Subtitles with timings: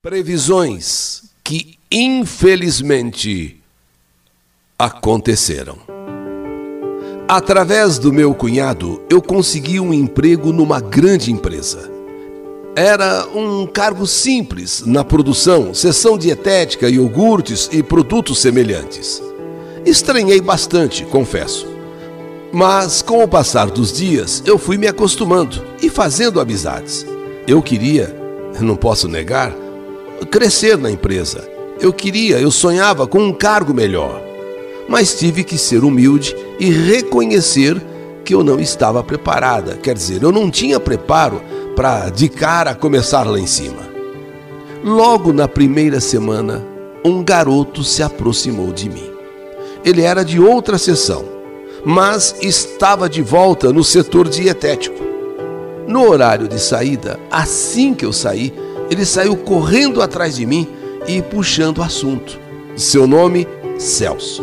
[0.00, 3.60] Previsões que infelizmente
[4.78, 5.76] aconteceram.
[7.26, 11.90] Através do meu cunhado, eu consegui um emprego numa grande empresa.
[12.76, 19.20] Era um cargo simples na produção, seção dietética, iogurtes e produtos semelhantes.
[19.84, 21.66] Estranhei bastante, confesso.
[22.52, 27.04] Mas com o passar dos dias, eu fui me acostumando e fazendo amizades.
[27.48, 28.14] Eu queria,
[28.60, 29.52] não posso negar,
[30.26, 31.48] crescer na empresa.
[31.80, 34.20] Eu queria, eu sonhava com um cargo melhor.
[34.88, 37.80] Mas tive que ser humilde e reconhecer
[38.24, 39.76] que eu não estava preparada.
[39.76, 41.40] Quer dizer, eu não tinha preparo
[41.76, 43.88] para de cara começar lá em cima.
[44.82, 46.64] Logo na primeira semana,
[47.04, 49.10] um garoto se aproximou de mim.
[49.84, 51.24] Ele era de outra seção,
[51.84, 55.02] mas estava de volta no setor dietético.
[55.86, 58.52] No horário de saída, assim que eu saí,
[58.90, 60.66] ele saiu correndo atrás de mim
[61.06, 62.38] e puxando o assunto.
[62.76, 63.46] Seu nome,
[63.78, 64.42] Celso.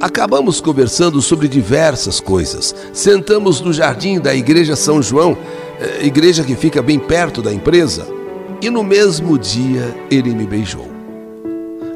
[0.00, 2.74] Acabamos conversando sobre diversas coisas.
[2.92, 5.36] Sentamos no jardim da Igreja São João,
[5.80, 8.06] eh, igreja que fica bem perto da empresa,
[8.60, 10.86] e no mesmo dia ele me beijou.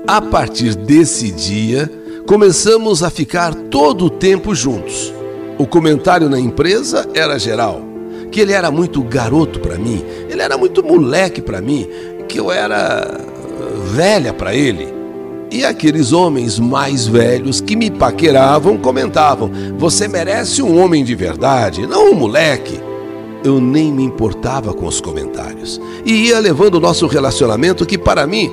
[0.07, 1.91] A partir desse dia,
[2.27, 5.13] começamos a ficar todo o tempo juntos.
[5.59, 7.90] O comentário na empresa era geral
[8.31, 11.89] que ele era muito garoto para mim, ele era muito moleque para mim,
[12.29, 13.21] que eu era
[13.93, 15.01] velha para ele.
[15.51, 21.87] E aqueles homens mais velhos que me paqueravam comentavam: Você merece um homem de verdade,
[21.87, 22.81] não um moleque.
[23.43, 28.27] Eu nem me importava com os comentários e ia levando o nosso relacionamento que para
[28.27, 28.53] mim,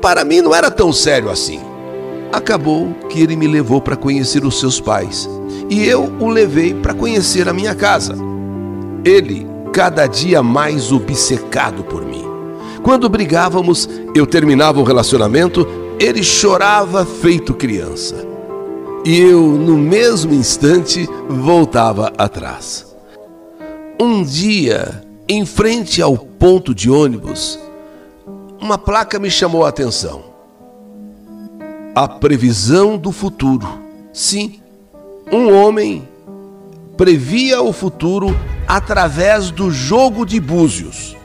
[0.00, 1.60] para mim não era tão sério assim.
[2.32, 5.28] Acabou que ele me levou para conhecer os seus pais
[5.68, 8.29] e eu o levei para conhecer a minha casa.
[9.04, 12.24] Ele, cada dia mais obcecado por mim.
[12.82, 15.66] Quando brigávamos, eu terminava o relacionamento,
[15.98, 18.26] ele chorava feito criança.
[19.04, 22.94] E eu, no mesmo instante, voltava atrás.
[24.00, 27.58] Um dia, em frente ao ponto de ônibus,
[28.60, 30.24] uma placa me chamou a atenção.
[31.94, 33.66] A previsão do futuro.
[34.12, 34.60] Sim,
[35.32, 36.08] um homem
[36.96, 38.36] previa o futuro
[38.70, 41.16] através do jogo de búzios.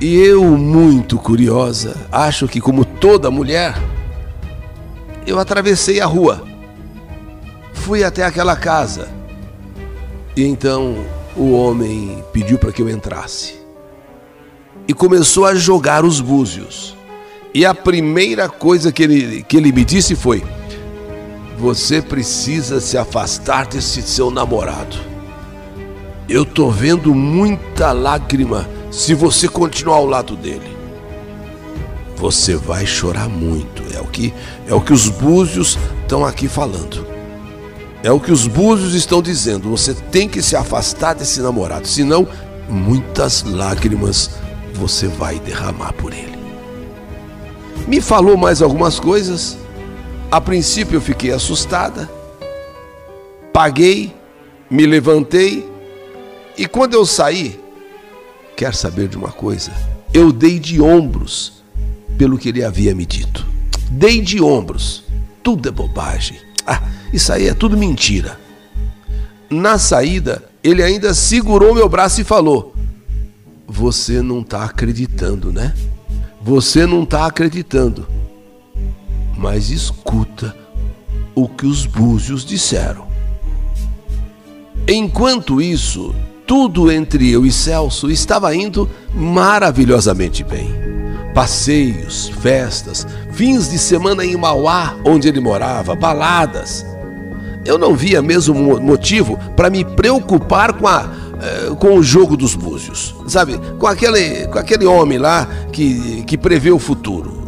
[0.00, 3.80] E eu, muito curiosa, acho que como toda mulher,
[5.24, 6.42] eu atravessei a rua.
[7.72, 9.08] Fui até aquela casa.
[10.36, 10.96] E então
[11.36, 13.54] o homem pediu para que eu entrasse.
[14.88, 16.96] E começou a jogar os búzios.
[17.54, 20.42] E a primeira coisa que ele, que ele me disse foi:
[21.56, 25.07] você precisa se afastar desse seu namorado.
[26.28, 30.76] Eu tô vendo muita lágrima se você continuar ao lado dele.
[32.16, 34.34] Você vai chorar muito, é o que
[34.66, 37.06] é o que os búzios estão aqui falando.
[38.02, 39.70] É o que os búzios estão dizendo.
[39.70, 42.28] Você tem que se afastar desse namorado, senão
[42.68, 44.30] muitas lágrimas
[44.74, 46.38] você vai derramar por ele.
[47.86, 49.56] Me falou mais algumas coisas
[50.30, 52.08] a princípio eu fiquei assustada,
[53.50, 54.14] paguei,
[54.70, 55.66] me levantei
[56.58, 57.58] e quando eu saí,
[58.56, 59.72] quer saber de uma coisa?
[60.12, 61.62] Eu dei de ombros
[62.16, 63.46] pelo que ele havia me dito.
[63.90, 65.04] Dei de ombros.
[65.42, 66.38] Tudo é bobagem.
[66.66, 66.82] Ah,
[67.12, 68.38] isso aí é tudo mentira.
[69.48, 72.74] Na saída, ele ainda segurou meu braço e falou:
[73.66, 75.74] Você não está acreditando, né?
[76.42, 78.06] Você não está acreditando
[79.38, 80.54] mas escuta
[81.32, 83.06] o que os búzios disseram.
[84.88, 86.12] Enquanto isso,
[86.48, 90.74] tudo entre eu e Celso estava indo maravilhosamente bem.
[91.32, 96.84] Passeios, festas, fins de semana em Mauá, onde ele morava, baladas.
[97.64, 101.08] Eu não via mesmo motivo para me preocupar com, a,
[101.40, 103.56] eh, com o jogo dos búzios, sabe?
[103.78, 107.38] Com aquele, com aquele homem lá que, que prevê o futuro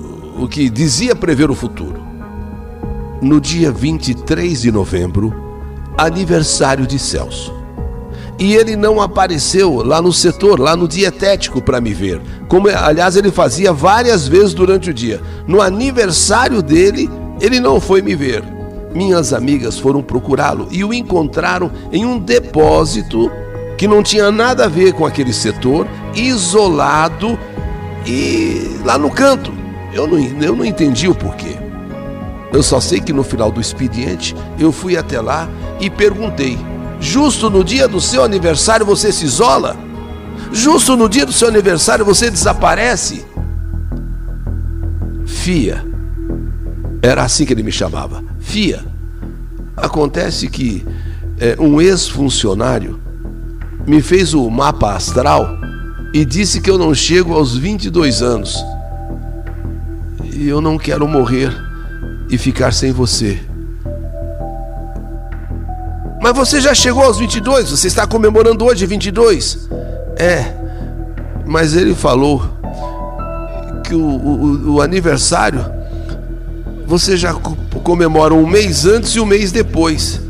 [0.41, 2.01] o que dizia prever o futuro.
[3.21, 5.35] No dia 23 de novembro,
[5.99, 7.60] aniversário de Celso.
[8.41, 12.23] E ele não apareceu lá no setor, lá no dietético para me ver.
[12.49, 15.21] Como aliás ele fazia várias vezes durante o dia.
[15.47, 18.43] No aniversário dele, ele não foi me ver.
[18.95, 23.31] Minhas amigas foram procurá-lo e o encontraram em um depósito
[23.77, 27.39] que não tinha nada a ver com aquele setor, isolado
[28.07, 29.53] e lá no canto.
[29.93, 31.57] Eu não, eu não entendi o porquê.
[32.53, 35.47] Eu só sei que no final do expediente eu fui até lá
[35.79, 36.59] e perguntei:
[37.01, 39.77] justo no dia do seu aniversário você se isola?
[40.53, 43.25] Justo no dia do seu aniversário você desaparece?
[45.27, 45.85] Fia.
[47.03, 48.23] Era assim que ele me chamava.
[48.41, 48.85] Fia.
[49.77, 50.85] Acontece que
[51.39, 53.01] é, um ex-funcionário
[53.87, 55.59] me fez o mapa astral
[56.13, 58.63] e disse que eu não chego aos 22 anos.
[60.35, 61.51] E eu não quero morrer
[62.29, 63.41] e ficar sem você.
[66.31, 69.69] Mas você já chegou aos 22, você está comemorando hoje 22.
[70.17, 70.55] É,
[71.45, 72.49] mas ele falou
[73.83, 75.65] que o, o, o aniversário
[76.87, 77.35] você já
[77.83, 80.21] comemora um mês antes e um mês depois.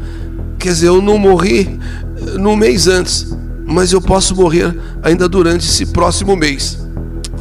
[0.59, 1.79] Quer dizer, eu não morri
[2.39, 3.37] no mês antes,
[3.67, 6.79] mas eu posso morrer ainda durante esse próximo mês.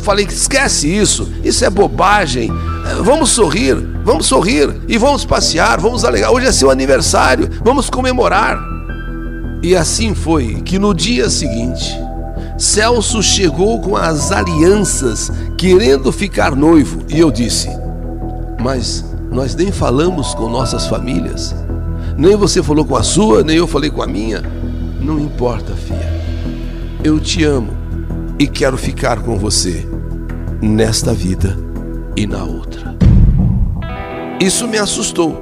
[0.02, 2.52] Falei que esquece isso, isso é bobagem.
[2.98, 6.32] Vamos sorrir, vamos sorrir e vamos passear, vamos alegar.
[6.32, 8.60] Hoje é seu aniversário, vamos comemorar.
[9.62, 11.96] E assim foi que no dia seguinte,
[12.58, 17.70] Celso chegou com as alianças, querendo ficar noivo, e eu disse:
[18.60, 21.56] Mas nós nem falamos com nossas famílias.
[22.18, 24.44] Nem você falou com a sua, nem eu falei com a minha.
[25.00, 26.20] Não importa, filha.
[27.04, 27.70] Eu te amo
[28.38, 29.88] e quero ficar com você
[30.62, 31.69] nesta vida
[32.19, 32.98] e na outra.
[34.42, 35.42] Isso me assustou.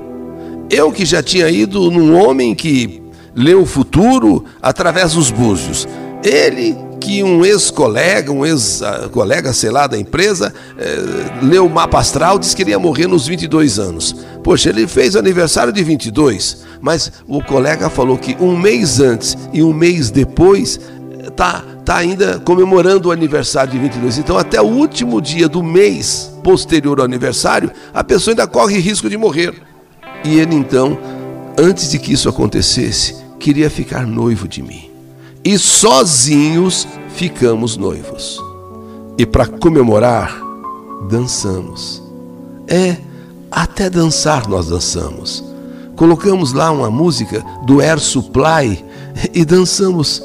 [0.69, 3.01] Eu que já tinha ido num homem que
[3.35, 5.87] lê o futuro através dos búzios.
[6.23, 12.37] Ele que um ex-colega, um ex-colega, sei lá, da empresa, é, leu o mapa astral,
[12.37, 14.15] disse que ele ia morrer nos 22 anos.
[14.43, 19.63] Poxa, ele fez aniversário de 22, mas o colega falou que um mês antes e
[19.63, 20.79] um mês depois
[21.35, 24.17] tá, tá ainda comemorando o aniversário de 22.
[24.17, 29.09] Então, até o último dia do mês posterior ao aniversário, a pessoa ainda corre risco
[29.09, 29.53] de morrer.
[30.21, 30.99] E ele então,
[31.57, 34.91] antes de que isso acontecesse, queria ficar noivo de mim
[35.45, 36.85] e sozinhos
[37.15, 38.37] ficamos noivos.
[39.17, 40.37] E para comemorar,
[41.09, 42.03] dançamos.
[42.67, 42.97] É,
[43.49, 45.41] até dançar nós dançamos.
[45.95, 48.83] Colocamos lá uma música do Air Supply
[49.33, 50.21] e dançamos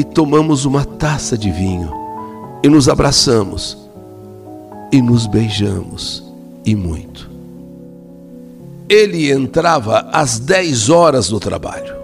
[0.00, 1.92] e tomamos uma taça de vinho
[2.62, 3.76] e nos abraçamos
[4.90, 6.24] e nos beijamos
[6.64, 7.28] e muito.
[8.88, 11.94] Ele entrava às 10 horas do trabalho.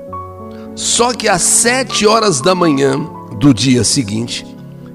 [0.74, 3.00] Só que às sete horas da manhã
[3.40, 4.46] do dia seguinte,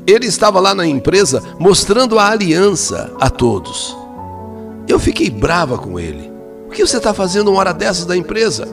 [0.06, 3.98] ele estava lá na empresa mostrando a aliança a todos.
[4.88, 6.32] Eu fiquei brava com ele.
[6.68, 8.68] O que você está fazendo uma hora dessas da empresa?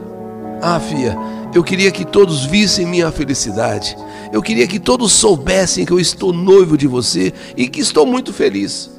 [0.61, 1.17] Ah, filha,
[1.53, 3.97] eu queria que todos vissem minha felicidade.
[4.31, 8.31] Eu queria que todos soubessem que eu estou noivo de você e que estou muito
[8.31, 8.91] feliz.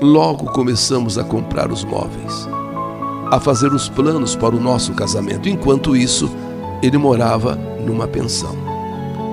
[0.00, 2.48] Logo começamos a comprar os móveis,
[3.30, 5.48] a fazer os planos para o nosso casamento.
[5.48, 6.30] Enquanto isso,
[6.82, 7.54] ele morava
[7.86, 8.56] numa pensão.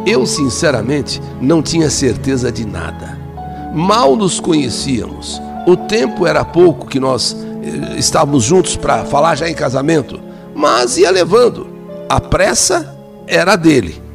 [0.05, 3.17] Eu, sinceramente, não tinha certeza de nada.
[3.73, 5.41] Mal nos conhecíamos.
[5.65, 10.19] O tempo era pouco que nós eh, estávamos juntos para falar já em casamento,
[10.53, 11.67] mas ia levando.
[12.09, 12.97] A pressa
[13.27, 14.08] era dele.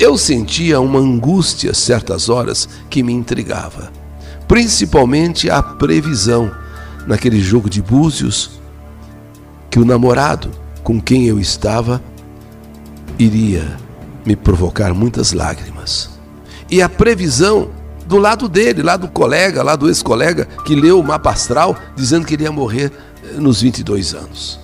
[0.00, 3.92] Eu sentia uma angústia certas horas que me intrigava,
[4.48, 6.50] principalmente a previsão
[7.06, 8.58] naquele jogo de búzios
[9.68, 10.50] que o namorado
[10.82, 12.02] com quem eu estava
[13.18, 13.76] iria
[14.24, 16.08] me provocar muitas lágrimas.
[16.70, 17.68] E a previsão
[18.06, 22.24] do lado dele, lá do colega, lá do ex-colega, que leu o mapa astral dizendo
[22.24, 22.90] que ele ia morrer
[23.22, 24.58] eh, nos 22 anos.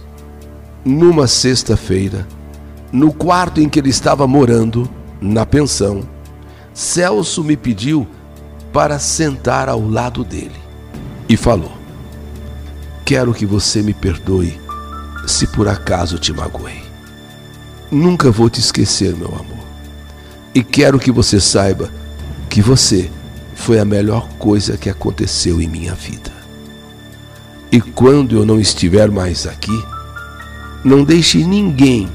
[0.83, 2.27] Numa sexta-feira,
[2.91, 4.89] no quarto em que ele estava morando,
[5.21, 6.07] na pensão,
[6.75, 8.07] Celso me pediu
[8.73, 10.61] para sentar ao lado dele
[11.29, 11.73] e falou:
[13.05, 14.61] Quero que você me perdoe
[15.27, 16.83] se por acaso te magoei.
[17.91, 19.65] Nunca vou te esquecer, meu amor.
[20.55, 21.91] E quero que você saiba
[22.49, 23.11] que você
[23.55, 26.33] foi a melhor coisa que aconteceu em minha vida.
[27.71, 29.85] E quando eu não estiver mais aqui,
[30.85, 32.09] não deixe ninguém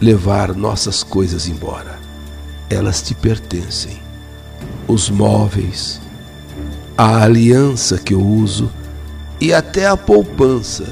[0.00, 1.97] levar nossas coisas embora.
[2.70, 3.98] Elas te pertencem.
[4.86, 6.00] Os móveis,
[6.96, 8.70] a aliança que eu uso
[9.40, 10.84] e até a poupança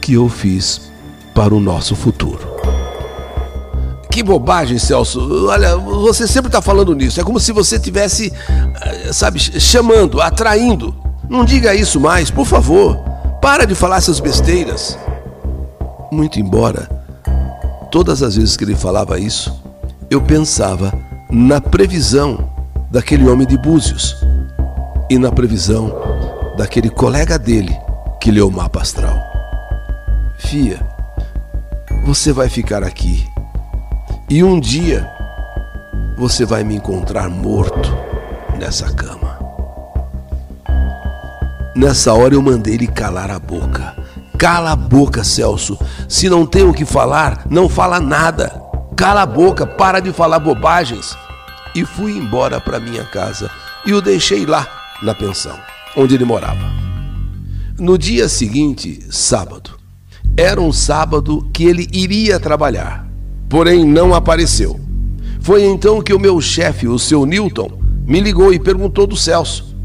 [0.00, 0.90] que eu fiz
[1.34, 2.56] para o nosso futuro.
[4.10, 5.46] Que bobagem, Celso.
[5.48, 7.20] Olha, você sempre está falando nisso.
[7.20, 8.32] É como se você tivesse,
[8.80, 10.94] eh, sabe, chamando, atraindo.
[11.28, 12.96] Não diga isso mais, por favor.
[13.40, 14.98] Para de falar essas besteiras.
[16.10, 16.88] Muito embora,
[17.90, 19.57] todas as vezes que ele falava isso,
[20.10, 20.92] eu pensava
[21.30, 22.50] na previsão
[22.90, 24.16] daquele homem de Búzios
[25.10, 25.94] e na previsão
[26.56, 27.76] daquele colega dele
[28.20, 29.22] que leu o mapa astral.
[30.38, 30.80] Fia,
[32.04, 33.28] você vai ficar aqui
[34.30, 35.10] e um dia
[36.16, 37.94] você vai me encontrar morto
[38.58, 39.38] nessa cama.
[41.76, 43.94] Nessa hora eu mandei ele calar a boca.
[44.36, 45.78] Cala a boca, Celso.
[46.08, 48.67] Se não tem o que falar, não fala nada.
[48.98, 51.16] Cala a boca, para de falar bobagens.
[51.72, 53.48] E fui embora para minha casa
[53.86, 54.66] e o deixei lá,
[55.00, 55.56] na pensão,
[55.96, 56.68] onde ele morava.
[57.78, 59.70] No dia seguinte, sábado,
[60.36, 63.08] era um sábado que ele iria trabalhar,
[63.48, 64.80] porém não apareceu.
[65.40, 69.76] Foi então que o meu chefe, o seu Newton, me ligou e perguntou do Celso.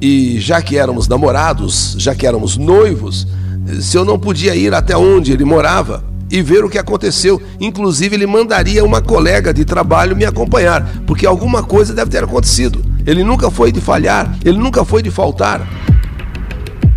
[0.00, 3.26] E já que éramos namorados, já que éramos noivos,
[3.80, 7.40] se eu não podia ir até onde ele morava e ver o que aconteceu.
[7.60, 12.84] Inclusive, ele mandaria uma colega de trabalho me acompanhar, porque alguma coisa deve ter acontecido.
[13.06, 15.66] Ele nunca foi de falhar, ele nunca foi de faltar.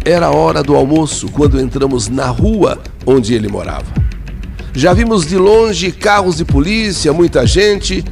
[0.04, 3.86] Era a hora do almoço quando entramos na rua onde ele morava.
[4.74, 8.04] Já vimos de longe carros de polícia, muita gente,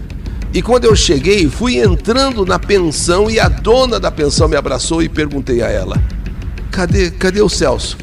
[0.53, 5.01] e quando eu cheguei, fui entrando na pensão e a dona da pensão me abraçou
[5.03, 6.01] e perguntei a ela:
[6.71, 7.97] Cadê, cadê o Celso?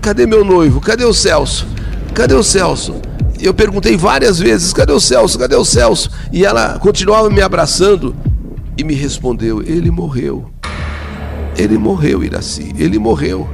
[0.00, 0.80] Cadê meu noivo?
[0.80, 1.66] Cadê o Celso?
[2.14, 2.94] Cadê o Celso?
[3.40, 5.38] Eu perguntei várias vezes: Cadê o Celso?
[5.38, 6.10] Cadê o Celso?
[6.32, 8.14] E ela continuava me abraçando
[8.78, 10.50] e me respondeu: Ele morreu.
[11.56, 12.72] Ele morreu, Iraci.
[12.78, 13.48] Ele morreu.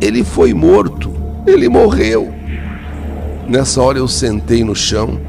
[0.00, 1.12] Ele foi morto.
[1.46, 2.32] Ele morreu.
[3.48, 5.20] Nessa hora eu sentei no chão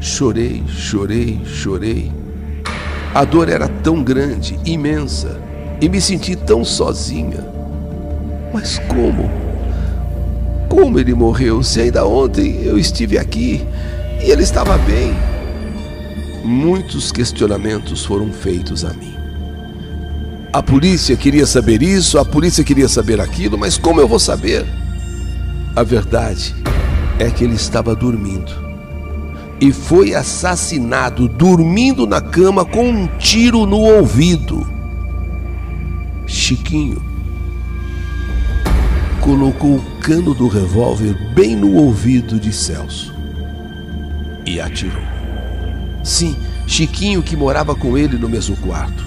[0.00, 2.12] Chorei, chorei, chorei.
[3.14, 5.40] A dor era tão grande, imensa,
[5.80, 7.44] e me senti tão sozinha.
[8.52, 9.30] Mas como?
[10.76, 11.62] Como ele morreu?
[11.62, 13.66] Se ainda ontem eu estive aqui
[14.22, 15.16] e ele estava bem.
[16.44, 19.14] Muitos questionamentos foram feitos a mim.
[20.52, 24.66] A polícia queria saber isso, a polícia queria saber aquilo, mas como eu vou saber?
[25.74, 26.54] A verdade
[27.18, 28.52] é que ele estava dormindo
[29.58, 34.68] e foi assassinado dormindo na cama com um tiro no ouvido.
[36.26, 37.05] Chiquinho
[39.26, 43.12] colocou o cano do revólver bem no ouvido de Celso
[44.46, 45.02] e atirou.
[46.04, 49.04] Sim, Chiquinho que morava com ele no mesmo quarto.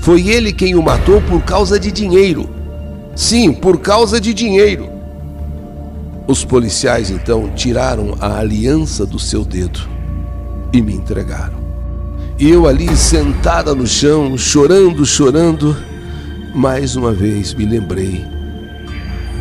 [0.00, 2.46] Foi ele quem o matou por causa de dinheiro.
[3.16, 4.90] Sim, por causa de dinheiro.
[6.26, 9.80] Os policiais então tiraram a aliança do seu dedo
[10.74, 11.56] e me entregaram.
[12.38, 15.74] E eu ali sentada no chão, chorando, chorando,
[16.54, 18.37] mais uma vez me lembrei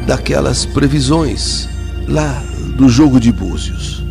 [0.07, 1.67] daquelas previsões
[2.07, 2.41] lá
[2.77, 4.01] do jogo de búzios.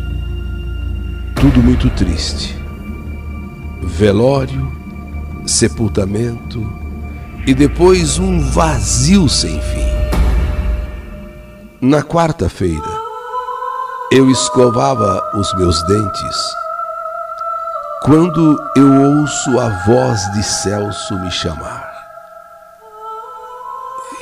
[1.35, 2.55] Tudo muito triste.
[3.81, 4.71] Velório,
[5.45, 6.71] sepultamento
[7.47, 9.87] e depois um vazio sem fim.
[11.81, 12.97] Na quarta-feira,
[14.11, 16.55] eu escovava os meus dentes
[18.03, 21.91] quando eu ouço a voz de Celso me chamar.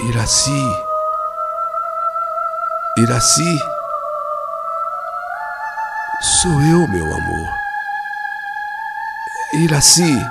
[0.09, 0.84] Iraci,
[2.97, 3.59] Iraci,
[6.41, 7.53] sou eu, meu amor.
[9.53, 10.25] Iraci,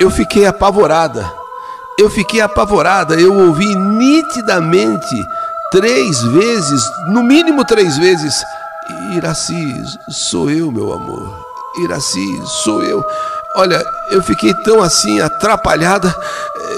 [0.00, 1.38] eu fiquei apavorada
[1.98, 3.20] eu fiquei apavorada.
[3.20, 5.28] Eu ouvi nitidamente
[5.70, 8.42] três vezes, no mínimo três vezes:
[9.16, 11.44] Iraci, sou eu, meu amor.
[11.82, 13.04] Iraci, sou eu.
[13.56, 16.14] Olha, eu fiquei tão assim atrapalhada,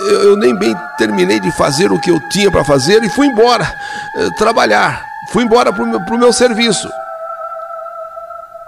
[0.08, 3.72] eu, nem bem terminei de fazer o que eu tinha para fazer e fui embora
[4.16, 5.04] eh, trabalhar.
[5.32, 6.88] Fui embora para o meu, meu serviço.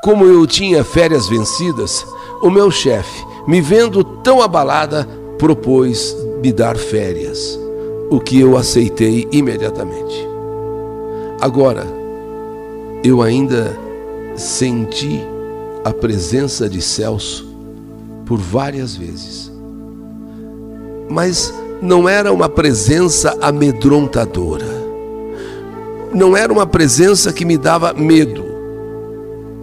[0.03, 2.05] Como eu tinha férias vencidas,
[2.41, 5.09] o meu chefe, me vendo tão abalada,
[5.39, 7.59] propôs me dar férias,
[8.11, 10.29] o que eu aceitei imediatamente.
[11.41, 11.87] Agora,
[13.05, 13.77] eu ainda
[14.37, 15.21] senti
[15.85, 17.49] a presença de Celso
[18.25, 19.52] por várias vezes,
[21.13, 24.67] mas não era uma presença amedrontadora,
[26.15, 28.45] não era uma presença que me dava medo,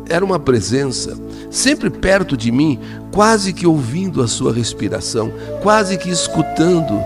[0.07, 1.17] era uma presença
[1.49, 2.79] sempre perto de mim,
[3.11, 6.99] quase que ouvindo a sua respiração, quase que escutando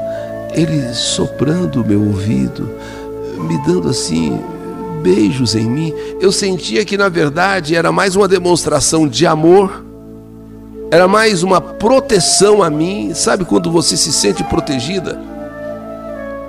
[0.54, 2.70] ele soprando o meu ouvido,
[3.40, 4.40] me dando assim
[5.02, 5.94] beijos em mim.
[6.20, 9.84] Eu sentia que na verdade era mais uma demonstração de amor,
[10.94, 13.14] era mais uma proteção a mim.
[13.14, 15.20] Sabe quando você se sente protegida?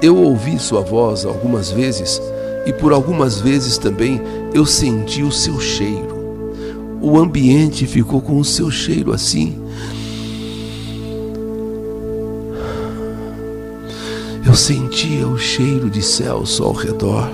[0.03, 2.21] Eu ouvi sua voz algumas vezes
[2.67, 4.21] e por algumas vezes também
[4.53, 6.15] eu senti o seu cheiro
[7.05, 9.61] o ambiente ficou com o seu cheiro assim.
[14.47, 17.31] Eu sentia o cheiro de Celso ao redor.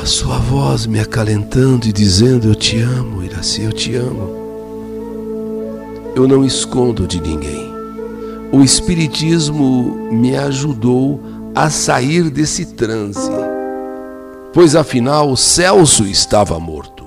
[0.00, 4.30] A sua voz me acalentando e dizendo: Eu te amo, Iraci, eu te amo.
[6.14, 7.72] Eu não escondo de ninguém.
[8.52, 11.20] o Espiritismo me ajudou
[11.54, 13.32] a sair desse transe,
[14.52, 17.04] pois afinal Celso estava morto.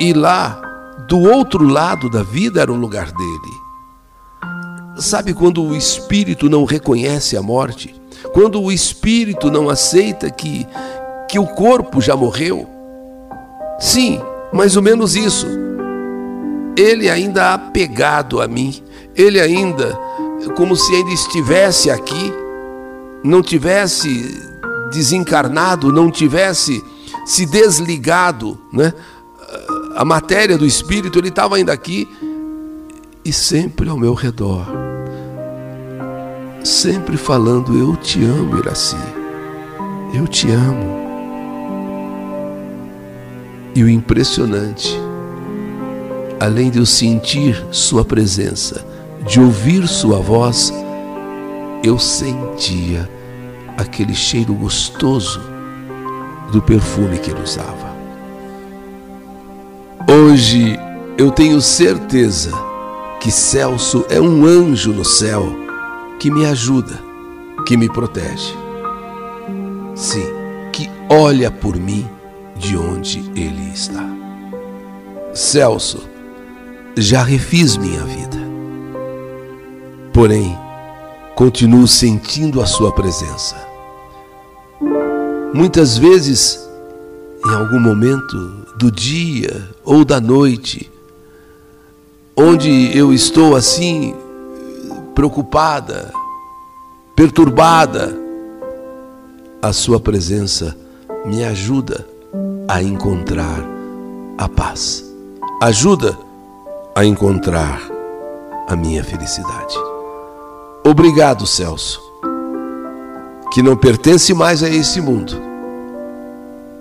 [0.00, 0.62] E lá,
[1.08, 3.52] do outro lado da vida, era o lugar dele.
[4.96, 7.94] Sabe quando o espírito não reconhece a morte?
[8.32, 10.66] Quando o espírito não aceita que,
[11.28, 12.71] que o corpo já morreu?
[13.82, 14.20] Sim,
[14.52, 15.44] mais ou menos isso.
[16.76, 18.80] Ele ainda apegado a mim,
[19.16, 19.92] ele ainda,
[20.54, 22.32] como se ainda estivesse aqui,
[23.24, 24.40] não tivesse
[24.92, 26.80] desencarnado, não tivesse
[27.26, 28.94] se desligado, né?
[29.96, 32.08] A matéria do espírito, ele estava ainda aqui
[33.24, 34.64] e sempre ao meu redor,
[36.62, 38.96] sempre falando: Eu te amo, Iraci,
[40.14, 41.01] eu te amo.
[43.74, 44.94] E o impressionante,
[46.38, 48.84] além de eu sentir Sua presença,
[49.26, 50.72] de ouvir Sua voz,
[51.82, 53.08] eu sentia
[53.78, 55.40] aquele cheiro gostoso
[56.52, 57.92] do perfume que ele usava.
[60.06, 60.78] Hoje
[61.16, 62.52] eu tenho certeza
[63.20, 65.50] que Celso é um anjo no céu
[66.18, 67.00] que me ajuda,
[67.66, 68.54] que me protege.
[69.94, 70.26] Sim,
[70.72, 72.06] que olha por mim
[72.56, 74.04] de onde ele está.
[75.34, 76.02] Celso,
[76.96, 78.38] já refiz minha vida.
[80.12, 80.56] Porém,
[81.34, 83.56] continuo sentindo a sua presença.
[85.54, 86.58] Muitas vezes,
[87.46, 88.36] em algum momento
[88.76, 90.90] do dia ou da noite,
[92.36, 94.14] onde eu estou assim,
[95.14, 96.12] preocupada,
[97.14, 98.18] perturbada,
[99.60, 100.76] a Sua presença
[101.24, 102.11] me ajuda
[102.72, 103.62] a encontrar
[104.38, 105.04] a paz,
[105.60, 106.18] ajuda
[106.94, 107.82] a encontrar
[108.66, 109.76] a minha felicidade.
[110.82, 112.00] Obrigado, Celso,
[113.52, 115.38] que não pertence mais a esse mundo,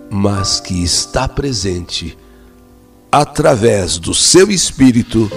[0.10, 2.18] mas que está presente
[3.12, 5.30] através do seu espírito,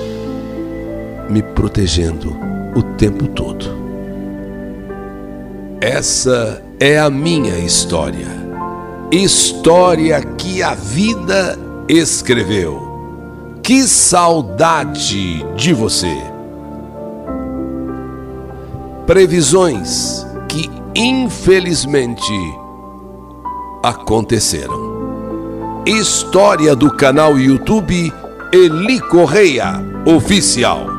[1.28, 2.32] me protegendo
[2.76, 3.66] o tempo todo.
[5.80, 8.43] Essa é a minha história.
[9.14, 11.56] História que a vida
[11.88, 13.60] escreveu.
[13.62, 16.12] Que saudade de você!
[19.06, 22.32] Previsões que infelizmente
[23.84, 25.84] aconteceram.
[25.86, 28.12] História do canal YouTube
[28.52, 29.74] Eli Correia
[30.04, 30.93] Oficial.